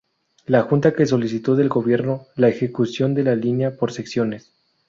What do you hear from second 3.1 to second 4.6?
de la línea por secciones.